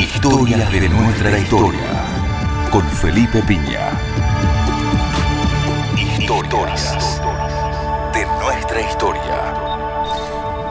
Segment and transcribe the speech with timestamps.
[0.00, 2.04] Historias de nuestra historia.
[2.72, 3.90] Con Felipe Piña.
[6.18, 7.20] Historias
[8.14, 9.54] de nuestra historia.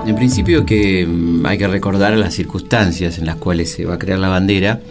[0.08, 4.00] En principio que mm, hay que recordar las circunstancias en las cuales se va a
[4.00, 4.82] crear la bandera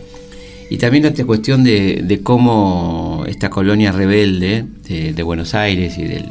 [0.70, 6.26] y también esta cuestión de, cómo esta colonia rebelde de, de Buenos Aires y del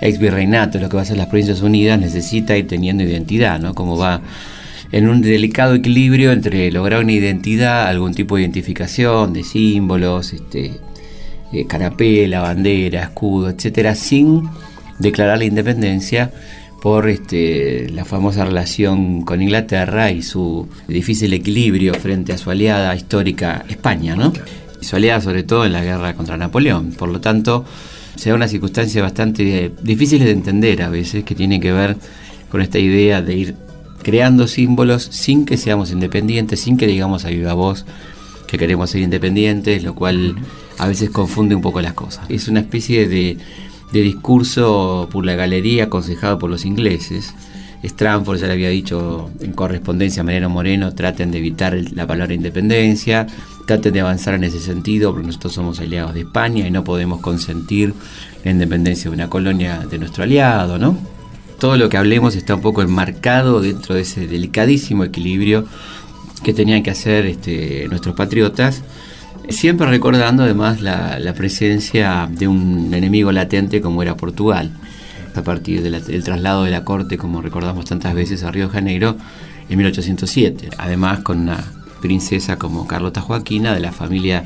[0.00, 3.74] ex virreinato, lo que va a ser las Provincias Unidas, necesita ir teniendo identidad, ¿no?
[3.74, 4.22] Cómo va
[4.94, 10.70] en un delicado equilibrio entre lograr una identidad, algún tipo de identificación de símbolos, este,
[11.52, 14.48] eh, carapela, bandera, escudo, etcétera, sin
[15.00, 16.30] declarar la independencia
[16.80, 22.94] por este, la famosa relación con Inglaterra y su difícil equilibrio frente a su aliada
[22.94, 24.32] histórica España, ¿no?
[24.80, 26.92] Y su aliada sobre todo en la guerra contra Napoleón.
[26.92, 27.64] Por lo tanto,
[28.14, 31.96] se da una circunstancia bastante difícil de entender a veces, que tiene que ver
[32.48, 33.63] con esta idea de ir
[34.04, 37.84] creando símbolos sin que seamos independientes, sin que digamos a viva voz
[38.46, 40.36] que queremos ser independientes, lo cual
[40.78, 42.24] a veces confunde un poco las cosas.
[42.28, 43.38] Es una especie de,
[43.92, 47.34] de discurso por la galería aconsejado por los ingleses.
[47.82, 52.32] Stranford ya le había dicho en correspondencia a Mariano Moreno, traten de evitar la palabra
[52.32, 53.26] independencia,
[53.66, 57.20] traten de avanzar en ese sentido, porque nosotros somos aliados de España y no podemos
[57.20, 57.92] consentir
[58.44, 61.13] la independencia de una colonia de nuestro aliado, ¿no?
[61.58, 65.66] Todo lo que hablemos está un poco enmarcado dentro de ese delicadísimo equilibrio
[66.42, 68.82] que tenían que hacer este, nuestros patriotas,
[69.48, 74.70] siempre recordando además la, presencia de un enemigo latente como era Portugal,
[75.34, 79.16] a partir del traslado de la corte, como recordamos tantas veces, a Río de Janeiro
[79.68, 81.64] en 1807, además con una
[82.00, 84.44] princesa como Carlota Joaquina de la familia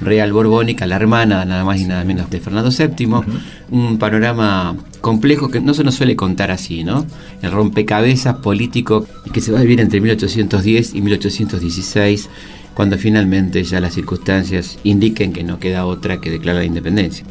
[0.00, 3.24] real borbónica, la hermana nada más y nada menos de Fernando VII, uh -huh.
[3.70, 7.06] un panorama complejo que no se nos suele contar así, ¿no?
[7.42, 12.28] El rompecabezas político que se va a vivir entre 1810 y 1816,
[12.74, 17.24] cuando finalmente ya las circunstancias indiquen que no queda otra que declarar la independencia.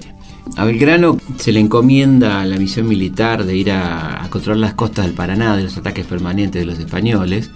[0.55, 5.05] A Belgrano se le encomienda la misión militar de ir a, a controlar las costas
[5.05, 7.49] del Paraná de los ataques permanentes de los españoles.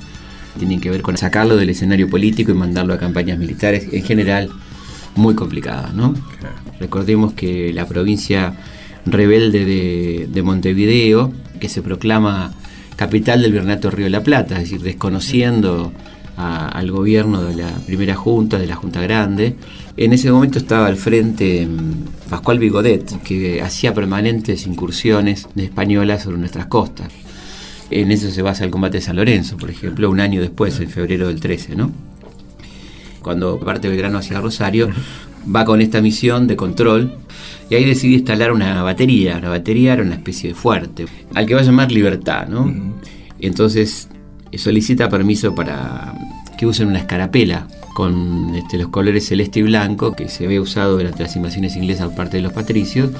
[0.59, 4.49] Tienen que ver con sacarlo del escenario político y mandarlo a campañas militares en general
[5.15, 6.13] muy complicadas, ¿no?
[6.79, 8.53] Recordemos que la provincia
[9.05, 12.53] rebelde de, de, Montevideo, que se proclama
[12.95, 15.91] capital del Virreinato Río de la Plata, es decir, desconociendo
[16.37, 19.55] a, al gobierno de la primera junta, de la Junta Grande.
[19.97, 26.23] En ese momento estaba al frente mm, Pascual Bigodet, que hacía permanentes incursiones de españolas
[26.23, 27.11] sobre nuestras costas.
[27.89, 30.89] En eso se basa el combate de San Lorenzo, por ejemplo, un año después, en
[30.89, 31.91] febrero del 13, ¿no?
[33.21, 34.89] Cuando parte Belgrano hacia Rosario,
[35.53, 37.13] va con esta misión de control
[37.69, 39.39] y ahí decide instalar una batería.
[39.39, 42.63] La batería era una especie de fuerte, al que va a llamar Libertad, ¿no?
[42.63, 42.91] Uh -huh.
[43.39, 44.09] Entonces
[44.57, 46.13] solicita permiso para
[46.57, 50.97] que usen una escarapela con este, los colores celeste y blanco que se había usado
[50.97, 53.11] durante las invasiones inglesas por parte de los patricios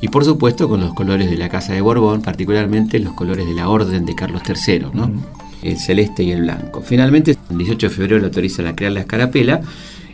[0.00, 3.54] y por supuesto con los colores de la Casa de Borbón, particularmente los colores de
[3.54, 5.04] la Orden de Carlos III, ¿no?
[5.04, 5.20] Uh -huh.
[5.62, 6.82] El celeste y el blanco.
[6.82, 9.60] Finalmente, el 18 de febrero le autorizan a crear la escarapela.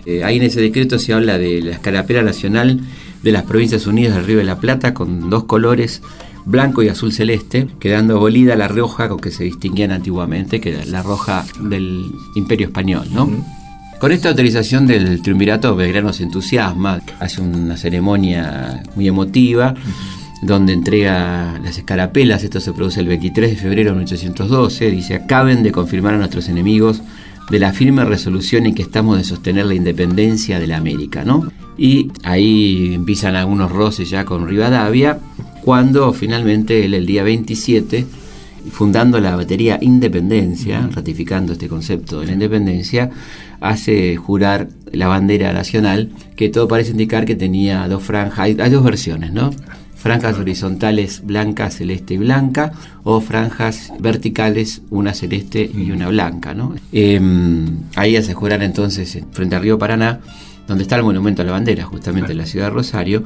[0.05, 2.81] Eh, ahí en ese decreto se habla de la escarapela nacional
[3.23, 6.03] de las Provincias Unidas del Río de la Plata con dos colores
[6.47, 10.84] blanco y azul celeste, quedando abolida la roja con que se distinguían antiguamente, que era
[10.87, 13.25] la roja del Imperio Español, ¿no?
[13.25, 13.99] Uh -huh.
[13.99, 20.16] Con esta autorización del triunvirato, Belgrano se entusiasma, hace una ceremonia muy emotiva, uh -huh.
[20.42, 25.62] Donde entrega las escarapelas, esto se produce el 23 de febrero de 1812, dice, acaben
[25.62, 27.02] de confirmar a nuestros enemigos
[27.50, 31.50] de la firme resolución en que estamos de sostener la independencia de la América, ¿no?
[31.78, 35.19] Y ahí empiezan algunos roces ya con Rivadavia,
[35.62, 38.06] cuando finalmente él el día 27,
[38.70, 43.10] fundando la batería Independencia, ratificando este concepto de la independencia,
[43.60, 48.70] hace jurar la bandera nacional, que todo parece indicar que tenía dos franjas, hay, hay
[48.70, 49.50] dos versiones, ¿no?
[50.06, 52.71] Franjas horizontales blanca, celeste y blanca,
[53.03, 56.55] o franjas verticales, una celeste y una blanca.
[56.55, 56.77] ¿no?
[56.93, 57.21] Eh,
[57.97, 60.21] ahí hace jurar entonces, frente al río Paraná,
[60.69, 63.25] donde está el monumento a la bandera, justamente en la ciudad de Rosario,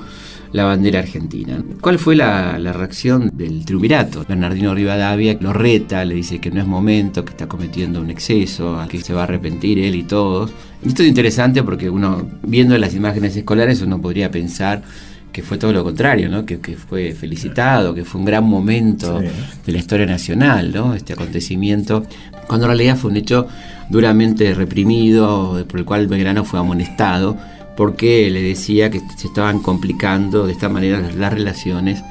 [0.52, 1.62] la bandera argentina.
[1.82, 4.24] ¿Cuál fue la, la, reacción del triunvirato?
[4.26, 8.82] Bernardino Rivadavia lo reta, le dice que no es momento, que está cometiendo un exceso,
[8.88, 10.50] que se va a arrepentir él y todos.
[10.82, 14.82] Esto es interesante porque uno, viendo las imágenes escolares, uno podría pensar
[15.32, 16.44] que fue todo lo contrario, ¿no?
[16.44, 19.26] que, que, fue felicitado, que fue un gran momento sí.
[19.66, 20.94] de la historia nacional, ¿no?
[20.94, 22.04] este acontecimiento,
[22.46, 23.46] cuando en realidad fue un hecho
[23.88, 27.36] duramente reprimido, por el cual Belgrano fue amonestado,
[27.76, 32.02] porque le decía que se estaban complicando de esta manera las, las relaciones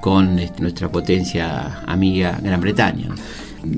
[0.00, 3.08] con este, nuestra potencia amiga Gran Bretaña.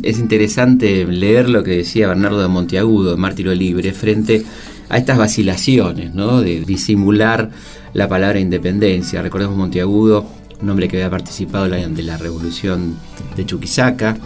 [0.02, 4.44] Es interesante leer lo que decía Bernardo de Monteagudo, Mártiro Libre, frente
[4.88, 6.40] a estas vacilaciones, ¿no?
[6.40, 7.50] De disimular
[7.94, 9.22] la palabra independencia.
[9.22, 10.26] Recordemos Monteagudo,
[10.60, 12.96] un hombre que había participado de la revolución
[13.36, 14.16] de Chuquisaca,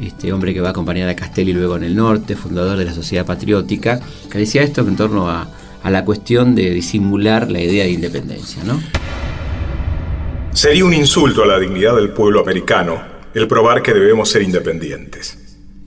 [0.00, 2.92] este hombre que va a acompañar a Castelli luego en el norte, fundador de la
[2.92, 4.00] Sociedad Patriótica,
[4.30, 5.48] que decía esto en torno a,
[5.82, 8.80] a la cuestión de disimular la idea de independencia, ¿no?
[10.52, 13.00] Sería un insulto a la dignidad del pueblo americano
[13.34, 15.38] el probar que debemos ser independientes.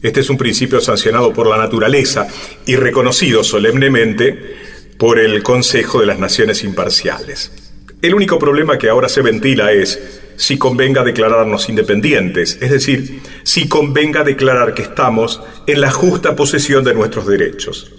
[0.01, 2.27] Este es un principio sancionado por la naturaleza
[2.65, 4.60] y reconocido solemnemente
[5.01, 7.73] por el Consejo de las Naciones Imparciales.
[8.03, 13.67] El único problema que ahora se ventila es si convenga declararnos independientes, es decir, si
[13.67, 17.91] convenga declarar que estamos en la justa posesión de nuestros derechos.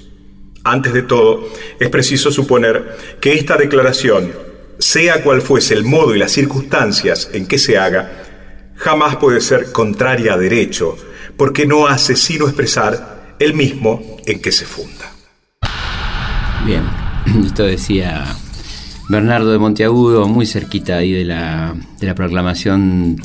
[0.62, 1.48] Antes de todo,
[1.80, 4.32] es preciso suponer que esta declaración
[4.78, 8.22] sea cual fuese el modo y las circunstancias en que se haga,
[8.76, 10.96] jamás puede ser contraria a derecho,
[11.36, 15.11] porque no hace sino expresar el mismo en que se funda.
[16.64, 16.82] Bien,
[17.44, 18.24] esto decía
[19.08, 23.16] Bernardo de Monteagudo, muy cerquita ahí de la, de la proclamación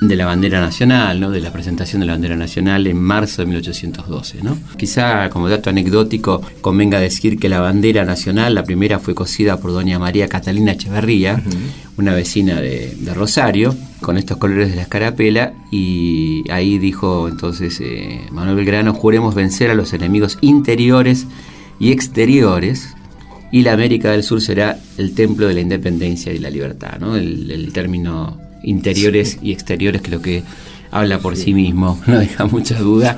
[0.00, 1.30] de la bandera nacional, ¿no?
[1.30, 4.42] de la presentación de la bandera nacional en marzo de 1812.
[4.42, 4.58] ¿no?
[4.76, 9.72] Quizá como dato anecdótico convenga decir que la bandera nacional, la primera fue cosida por
[9.72, 11.42] doña María Catalina Echeverría,
[11.98, 18.20] una vecina de, Rosario, con estos colores de la escarapela, y ahí dijo entonces eh,
[18.30, 21.26] Manuel Belgrano, juremos vencer a los enemigos interiores
[21.78, 22.94] y exteriores,
[23.52, 27.16] y la América del Sur será el templo de la independencia y la libertad, ¿no?
[27.16, 30.42] el, el término interiores y exteriores, que lo que
[30.90, 33.16] habla por sí, mismo, no deja mucha duda.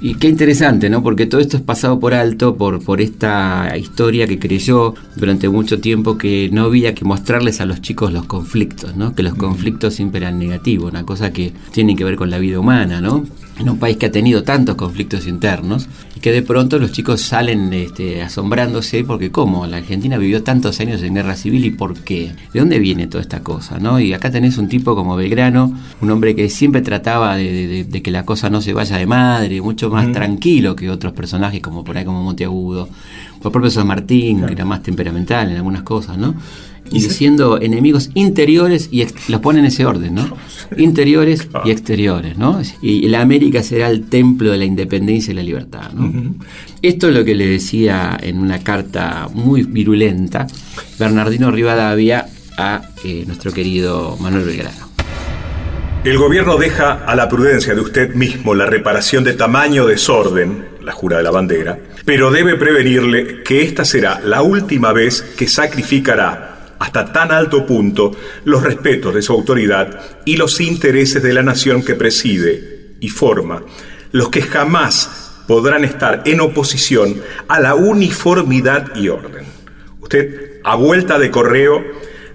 [0.00, 1.02] Y qué interesante, ¿no?
[1.02, 5.80] Porque todo esto es pasado por alto por, por esta historia que creyó durante mucho
[5.80, 9.14] tiempo que no había que mostrarles a los chicos los conflictos, ¿no?
[9.14, 12.58] Que los conflictos siempre eran negativos, una cosa que tiene que ver con la vida
[12.58, 13.24] humana, ¿no?
[13.58, 15.86] En un país que ha tenido tantos conflictos internos
[16.20, 21.02] que de pronto los chicos salen este, asombrándose porque cómo, la Argentina vivió tantos años
[21.02, 23.98] en guerra civil y por qué, de dónde viene toda esta cosa, ¿no?
[24.00, 28.24] Y acá tenés un tipo como Belgrano, un hombre que siempre trataba de, que la
[28.24, 32.04] cosa no se vaya de madre, mucho más tranquilo que otros personajes como por ahí
[32.04, 32.88] como Monteagudo,
[33.40, 36.34] por propio San Martín, que era más temperamental en algunas cosas, ¿no?
[36.92, 40.36] Y diciendo enemigos interiores y los pone en ese orden, ¿no?
[40.76, 42.60] Interiores y exteriores, ¿no?
[42.82, 46.34] Y la América será el templo de la independencia y la libertad, ¿no?
[46.82, 50.46] Esto es lo que le decía en una carta muy virulenta
[50.98, 52.26] Bernardino Rivadavia
[52.56, 54.90] a eh, nuestro querido Manuel Belgrano.
[56.02, 60.92] El gobierno deja a la prudencia de usted mismo la reparación de tamaño desorden, la
[60.92, 66.49] jura de la bandera, pero debe prevenirle que esta será la última vez que sacrificará
[66.80, 68.10] hasta tan alto punto
[68.44, 73.62] los respetos de su autoridad y los intereses de la nación que preside y forma,
[74.12, 79.44] los que jamás podrán estar en oposición a la uniformidad y orden.
[80.00, 81.84] Usted, a vuelta de correo,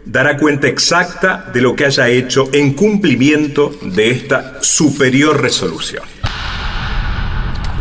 [0.06, 6.04] dará cuenta exacta de lo que haya hecho en cumplimiento de esta superior resolución.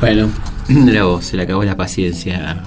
[0.00, 0.30] Bueno,
[1.20, 2.64] se le acabó la paciencia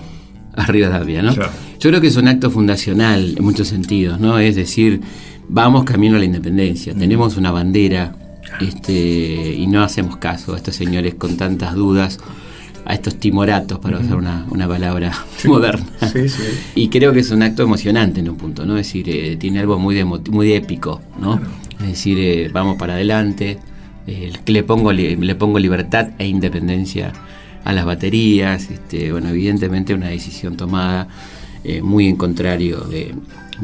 [0.55, 1.33] arriba Rivadavia, ¿no?
[1.79, 4.39] Yo creo que es un acto fundacional en muchos sentidos, ¿no?
[4.39, 5.01] Es decir,
[5.47, 6.99] vamos camino a la independencia, mm.
[6.99, 8.15] tenemos una bandera
[8.59, 12.19] este, y no hacemos caso a estos señores con tantas dudas,
[12.85, 15.13] a estos timoratos, para usar una, palabra
[15.45, 15.85] moderna.
[16.11, 16.43] Sí, sí.
[16.75, 18.77] Y creo que es un acto emocionante en un punto, ¿no?
[18.77, 21.39] Es decir, eh, tiene algo muy, muy épico, ¿no?
[21.79, 23.59] Es decir, eh, vamos para adelante,
[24.07, 27.11] eh, le, pongo, le pongo libertad e independencia
[27.63, 31.09] a las baterías, este, bueno, evidentemente una decisión tomada
[31.67, 33.13] eh, muy en contrario de,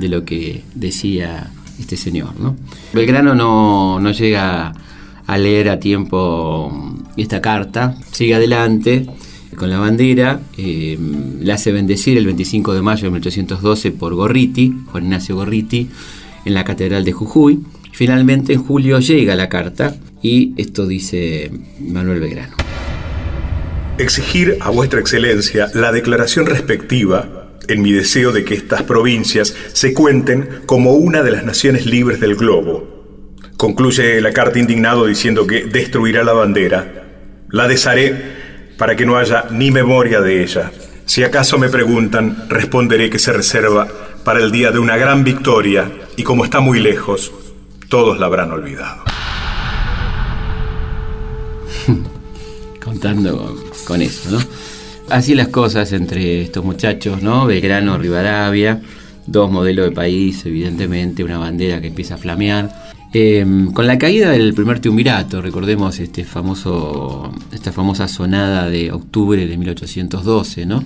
[0.09, 2.37] lo que decía este señor.
[2.37, 2.57] ¿no?
[2.91, 4.73] Belgrano no, llega
[5.25, 9.05] a leer a tiempo esta carta, sigue adelante
[9.55, 10.99] con la bandera, eh,
[11.39, 15.87] la hace bendecir el 25 de mayo de 1812 por Gorriti, Juan Ignacio Gorriti,
[16.43, 17.59] en la Catedral de Jujuy.
[17.93, 22.57] Finalmente en julio llega la carta y esto dice Manuel Belgrano.
[23.97, 29.93] Exigir a vuestra excelencia la declaración respectiva en mi deseo de que estas provincias se
[29.93, 33.05] cuenten como una de las naciones libres del globo.
[33.57, 37.05] Concluye la carta indignado diciendo que destruirá la bandera.
[37.49, 38.43] La desharé
[38.77, 40.71] para que no haya ni memoria de ella.
[41.05, 43.87] Si acaso me preguntan, responderé que se reserva
[44.23, 47.31] para el día de una gran victoria y como está muy lejos,
[47.89, 49.03] todos la habrán olvidado.
[52.83, 53.55] Contando
[53.85, 54.39] con eso, ¿no?
[55.13, 57.45] Así las cosas entre estos muchachos, ¿no?
[57.45, 58.81] Belgrano, Rivadavia,
[59.27, 62.91] dos modelos de país, evidentemente, una bandera que empieza a flamear.
[63.13, 69.45] Em, con la caída del primer triunvirato, recordemos este famoso, esta famosa sonada de octubre
[69.45, 70.83] de 1812, ¿no?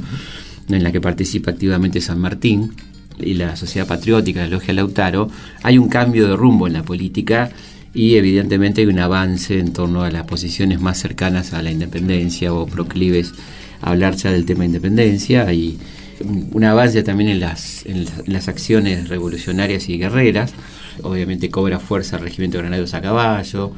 [0.68, 2.74] en la que participa activamente San Martín
[3.18, 5.30] y la Sociedad Patriótica, la Logia Lautaro,
[5.64, 7.50] hay un cambio de rumbo en la política
[7.98, 12.54] y evidentemente hay un avance en torno a las posiciones más cercanas a la independencia
[12.54, 13.34] o proclives
[13.82, 15.52] a hablar ya del tema de independencia.
[15.52, 15.80] y
[16.20, 20.54] un avance también en las, en las acciones revolucionarias y guerreras.
[21.02, 23.72] Obviamente cobra fuerza el regimiento de granaderos a caballo,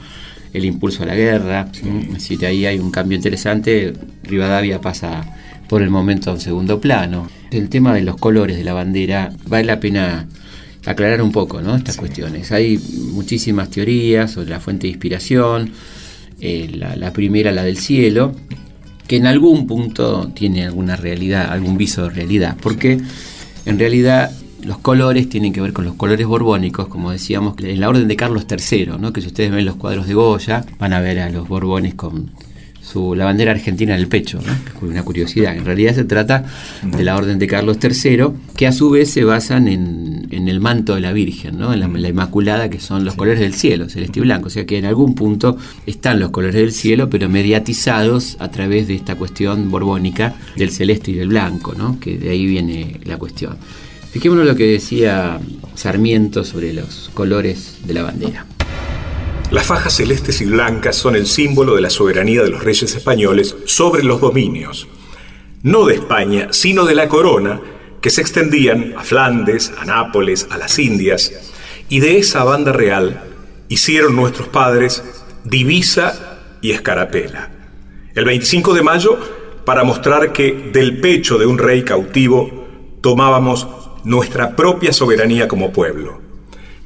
[0.51, 1.71] el impulso a la guerra.
[2.17, 5.33] Si de ahí hay un cambio interesante, Rivadavia pasa
[5.69, 7.29] por el momento a un segundo plano.
[7.51, 10.27] El tema de los colores de la bandera vale la pena
[10.89, 11.75] aclarar un poco ¿no?
[11.75, 12.51] estas cuestiones.
[12.51, 12.79] Hay
[13.11, 15.71] muchísimas teorías sobre la fuente de inspiración.
[16.41, 18.33] Eh, la, primera, la del cielo,
[19.07, 22.97] que en algún punto tiene alguna realidad, algún viso de realidad, porque
[23.65, 24.31] en realidad
[24.63, 28.15] los colores tienen que ver con los colores borbónicos, como decíamos, en la orden de
[28.15, 29.13] Carlos III, ¿no?
[29.13, 32.31] que si ustedes ven los cuadros de Goya, van a ver a los borbones con
[32.95, 34.87] la bandera argentina en el pecho, ¿no?
[34.87, 35.55] una curiosidad.
[35.55, 36.45] En realidad se trata
[36.83, 40.95] de la orden de Carlos III, que a su vez se basan en, el manto
[40.95, 41.73] de la Virgen, ¿no?
[41.73, 44.47] en la, Inmaculada, que son los colores del cielo, celeste y blanco.
[44.47, 48.87] O sea que en algún punto están los colores del cielo, pero mediatizados a través
[48.87, 51.99] de esta cuestión borbónica del celeste y del blanco, ¿no?
[51.99, 53.57] que de ahí viene la cuestión.
[54.11, 55.39] Fijémonos lo que decía
[55.75, 58.45] Sarmiento sobre los colores de la bandera.
[59.51, 63.55] Las fajas celestes y blancas son el símbolo de la soberanía de los reyes españoles
[63.65, 64.87] sobre los dominios,
[65.63, 67.59] no de España, sino de la corona,
[67.99, 71.51] que se extendían a Flandes, a Nápoles, a las Indias,
[71.89, 73.23] y de esa banda real
[73.69, 75.03] hicieron nuestros padres
[75.43, 77.49] divisa y escarapela.
[78.13, 79.17] El 25 de mayo,
[79.65, 82.67] para mostrar que del pecho de un rey cautivo
[83.01, 83.67] tomábamos
[84.03, 86.21] nuestra propia soberanía como pueblo,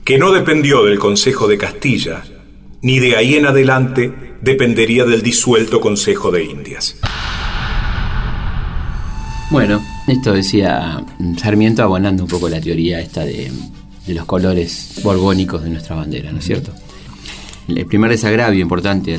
[0.06, 2.24] que no dependió del Consejo de Castilla,
[2.84, 6.98] ni de ahí en adelante dependería del disuelto Consejo de Indias.
[9.50, 11.02] Bueno, esto decía
[11.38, 13.52] Sarmiento abonando un poco la teoría esta de,
[14.08, 16.74] los colores borbónicos de nuestra bandera, ¿no es cierto?
[17.70, 19.18] El primer desagravio importante a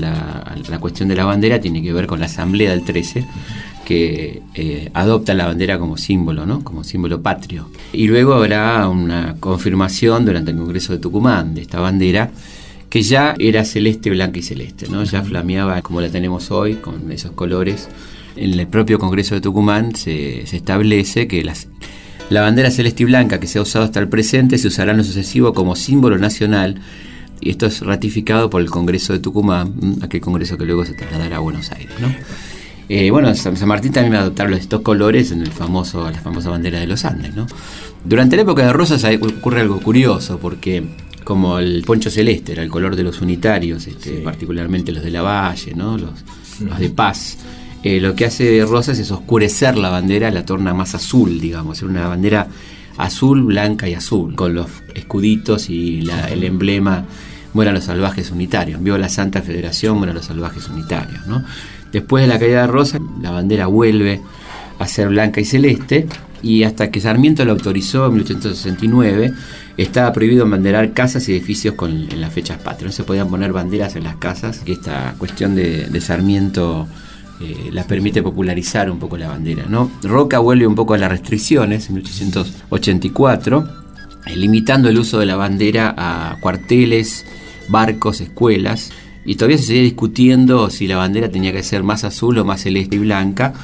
[0.68, 3.25] la, cuestión de la bandera tiene que ver con la Asamblea del 13,
[3.87, 6.62] que eh, adopta la bandera como símbolo, ¿no?
[6.62, 7.71] como símbolo patrio.
[7.94, 12.30] Y luego habrá una confirmación durante el Congreso de Tucumán de esta bandera
[12.94, 15.02] que ya era celeste, blanca y celeste, ¿no?
[15.02, 17.88] Ya flameaba como la tenemos hoy, con esos colores.
[18.36, 23.48] En el propio Congreso de Tucumán se, establece que la bandera celeste y blanca que
[23.48, 26.80] se ha usado hasta el presente se usará en lo sucesivo como símbolo nacional
[27.40, 31.38] y esto es ratificado por el Congreso de Tucumán, aquel Congreso que luego se trasladará
[31.38, 31.94] a Buenos Aires.
[32.00, 32.14] ¿no?
[32.88, 36.48] Eh, bueno, San, Martín también va a adoptar estos colores en el famoso, la famosa
[36.48, 37.34] bandera de los Andes.
[37.34, 37.48] ¿no?
[38.04, 40.84] Durante la época de Rosas ocurre algo curioso, porque
[41.25, 45.23] como el poncho celeste, era el color de los unitarios, este, particularmente los de la
[45.23, 45.99] Valle, ¿no?
[45.99, 46.12] los,
[46.78, 47.38] de Paz.
[47.83, 51.83] Eh, lo que hace Rosas es oscurecer la bandera, la torna más azul, digamos, es
[51.83, 52.49] una bandera
[52.97, 57.04] azul, blanca y azul, con los escuditos y el emblema
[57.52, 58.83] mueran los salvajes unitarios.
[58.83, 61.26] Vio la Santa Federación, mueran los salvajes unitarios.
[61.26, 61.45] ¿no?
[61.93, 64.21] Después de la caída de Rosas, la bandera vuelve
[64.78, 66.07] a ser blanca y celeste,
[66.43, 69.33] y hasta que Sarmiento lo autorizó en 1869,
[69.76, 72.93] estaba prohibido banderar casas y edificios en las fechas patrias.
[72.93, 74.62] No se podían poner banderas en las casas.
[74.66, 76.87] Esta cuestión de, Sarmiento
[77.40, 79.64] eh, la permite popularizar un poco la bandera.
[79.69, 79.90] ¿no?
[80.02, 83.69] Roca vuelve un poco a las restricciones en 1884,
[84.26, 87.26] eh, limitando el uso de la bandera a cuarteles,
[87.69, 88.93] barcos, escuelas.
[89.26, 92.62] Y todavía se seguía discutiendo si la bandera tenía que ser más azul o más
[92.62, 93.54] celeste y blanca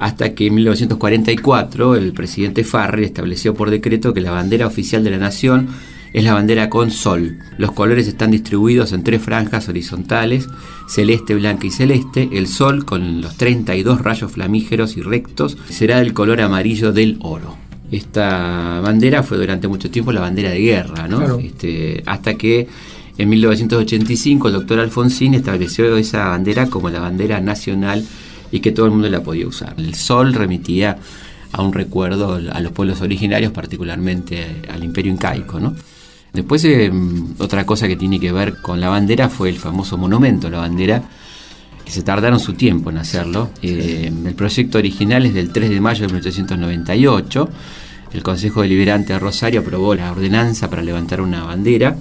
[0.00, 5.10] hasta que en 1944 el presidente Farrell estableció por decreto que la bandera oficial de
[5.10, 5.68] la nación
[6.12, 7.38] es la bandera con sol.
[7.58, 10.48] Los colores están distribuidos en tres franjas horizontales,
[10.88, 12.30] celeste, blanca y celeste.
[12.32, 17.56] El sol, con los 32 rayos flamígeros y rectos, será del color amarillo del oro.
[17.92, 21.38] Esta bandera fue durante mucho tiempo la bandera de guerra, ¿no?
[21.38, 22.68] Este, hasta que
[23.18, 28.04] en 1985 el doctor Alfonsín estableció esa bandera como la bandera nacional
[28.50, 29.74] y que todo el mundo la podía usar.
[29.78, 30.98] El sol remitía
[31.52, 35.58] a un recuerdo a los pueblos originarios, particularmente al imperio incaico.
[35.58, 35.74] ¿no?
[36.32, 36.90] Después, eh,
[37.38, 41.02] otra cosa que tiene que ver con la bandera fue el famoso monumento, la bandera,
[41.84, 43.50] que se tardaron su tiempo en hacerlo.
[43.62, 47.48] Eh, el proyecto original es del 3 de mayo de 1898.
[48.12, 51.96] El Consejo Deliberante de Rosario aprobó la ordenanza para levantar una bandera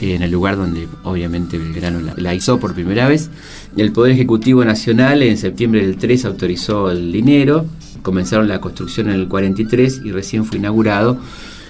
[0.00, 3.30] en el lugar donde obviamente Belgrano la, hizo por primera vez.
[3.76, 7.66] El Poder Ejecutivo Nacional en septiembre del 3 autorizó el dinero,
[8.02, 11.18] comenzaron la construcción en el 43 y recién fue inaugurado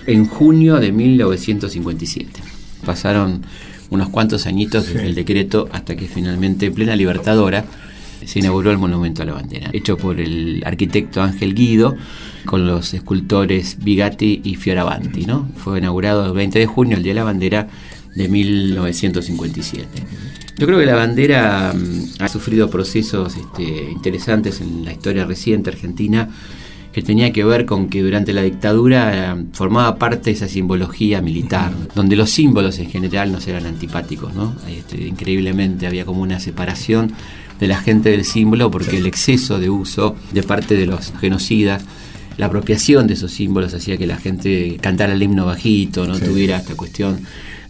[0.07, 2.31] en junio de 1957.
[2.85, 3.43] Pasaron
[3.91, 7.65] unos cuantos añitos desde el decreto hasta que finalmente, plena libertadora,
[8.25, 11.97] se inauguró el monumento a la bandera, hecho por el arquitecto Ángel Guido
[12.47, 15.27] con los escultores Bigatti y Fioravanti.
[15.27, 15.49] ¿no?
[15.57, 17.69] Fue inaugurado el 20 de junio, el Día de la Bandera
[18.15, 19.89] de 1957.
[20.57, 25.71] Yo creo que la bandera mm, ha sufrido procesos este, interesantes en la historia reciente
[25.71, 26.29] argentina
[26.93, 31.21] que tenía que ver con que durante la dictadura eh, formaba parte de esa simbología
[31.21, 34.55] militar, donde los símbolos en general no eran antipáticos, ¿no?
[34.69, 37.13] Este, increíblemente había como una separación
[37.59, 41.85] de la gente del símbolo porque el exceso de uso de parte de los genocidas
[42.37, 46.57] la apropiación de esos símbolos hacía que la gente cantara el himno bajito, no tuviera
[46.57, 47.21] esta cuestión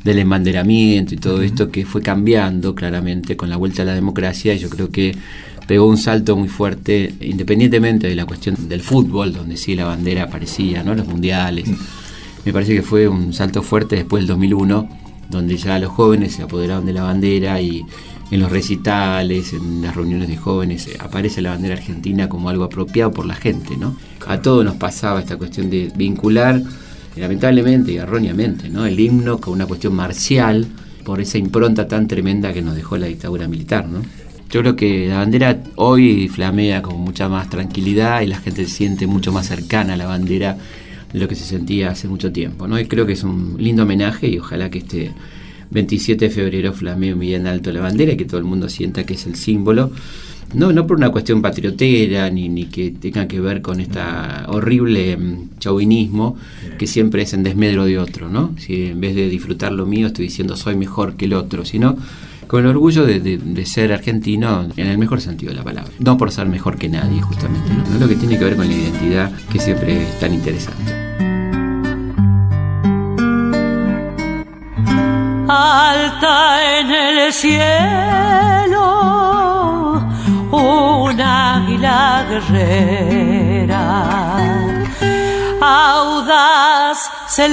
[0.05, 4.55] del embanderamiento y todo esto que fue cambiando claramente con la vuelta a la democracia
[4.55, 5.17] y yo creo que
[5.67, 10.25] pegó un salto muy fuerte, independientemente de la cuestión del fútbol, donde sí la bandera
[10.25, 10.95] aparecía, ¿no?
[10.95, 11.69] los mundiales.
[11.69, 11.77] Mm.
[12.45, 14.89] Me parece que fue un salto fuerte después del 2001,
[15.31, 17.83] donde ya los jóvenes se apoderaron de la bandera y
[18.31, 22.65] en los recitales, en las reuniones de jóvenes, eh, aparece la bandera argentina como algo
[22.65, 23.77] apropiado por la gente.
[23.79, 23.97] ¿no?
[24.27, 26.63] A todos nos pasaba esta cuestión de vincular,
[27.17, 28.87] lamentablemente y erróneamente, ¿no?
[28.87, 30.67] el himno con una cuestión marcial
[31.05, 33.87] por esa impronta tan tremenda que nos dejó la dictadura militar.
[33.87, 34.03] ¿no?
[34.51, 38.71] Yo creo que la bandera hoy flamea con mucha más tranquilidad y la gente se
[38.71, 40.57] siente mucho más cercana a la bandera
[41.13, 42.67] de lo que se sentía hace mucho tiempo.
[42.67, 42.79] ¿no?
[42.79, 45.13] Y creo que es un lindo homenaje y ojalá que este
[45.71, 49.05] 27 de febrero flamee muy en alto la bandera y que todo el mundo sienta
[49.05, 49.91] que es el símbolo.
[50.55, 54.01] No, no por una cuestión patriotera ni, ni que tenga que ver con este
[54.47, 56.37] horrible mm, chauvinismo
[56.79, 58.55] que siempre es en desmedro de otro, ¿no?
[58.59, 61.97] Si en vez de disfrutar lo mío estoy diciendo soy mejor que el otro, sino
[62.47, 65.91] con el orgullo de, ser argentino en el mejor sentido de la palabra.
[65.99, 67.71] No por ser mejor que nadie, justamente.
[67.73, 67.99] ¿no?
[67.99, 70.93] lo que tiene que ver con la identidad que siempre es tan interesante.
[75.49, 78.85] Alta en el cielo,
[81.15, 83.85] un águila guerrera,
[85.61, 86.99] audaz
[87.29, 87.49] se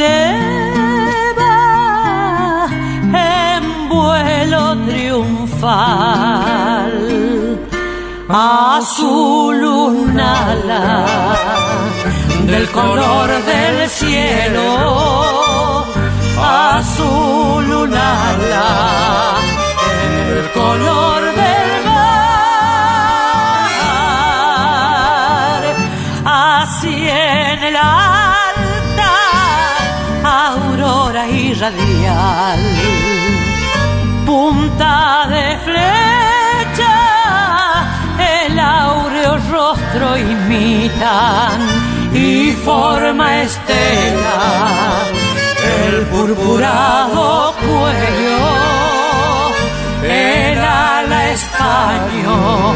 [4.87, 5.71] triunfal.
[8.29, 11.05] Azul unala
[12.45, 15.85] del color del cielo.
[16.39, 18.69] Azul unala
[20.31, 22.40] el color del mar
[27.71, 29.13] el alta
[30.23, 32.59] aurora irradial.
[34.25, 36.97] Punta de flecha,
[38.45, 41.59] el áureo rostro imitan
[42.13, 44.41] y forma estela
[45.87, 48.47] el purpurado cuello,
[50.03, 52.75] el ala español,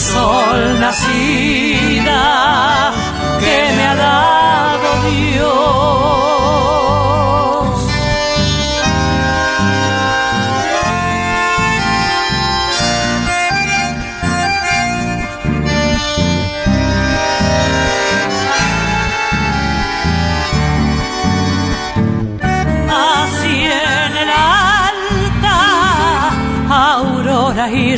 [0.00, 2.22] sol nacida
[3.38, 5.80] que me ha dado Dios.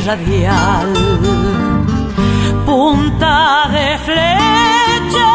[0.05, 1.72] radial.
[2.65, 5.33] Punta de flecha,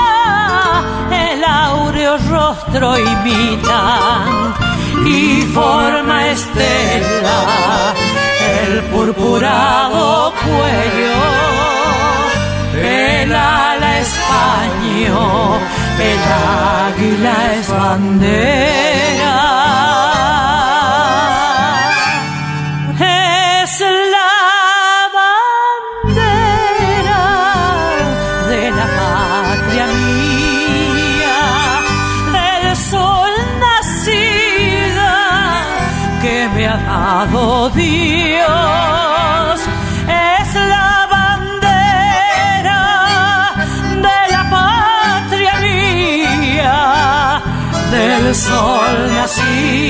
[1.11, 4.55] el áureo rostro imitan
[5.07, 7.95] y forma estela
[8.69, 11.21] el purpurado cuello,
[12.83, 15.61] el ala español,
[16.01, 16.21] el
[16.88, 18.88] águila es bandera.
[48.29, 49.88] del sol nací.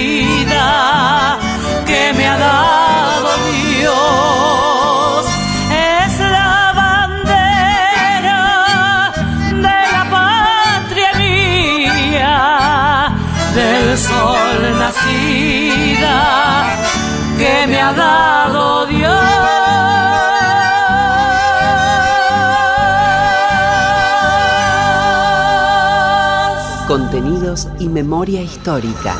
[28.02, 29.12] Memoria histórica.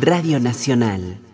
[0.00, 1.31] Radio Nacional.